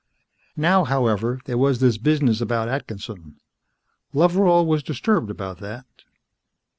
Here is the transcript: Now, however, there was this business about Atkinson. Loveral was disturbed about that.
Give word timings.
Now, 0.57 0.83
however, 0.83 1.39
there 1.45 1.59
was 1.59 1.79
this 1.79 1.99
business 1.99 2.41
about 2.41 2.67
Atkinson. 2.69 3.35
Loveral 4.15 4.65
was 4.65 4.81
disturbed 4.81 5.29
about 5.29 5.59
that. 5.59 5.85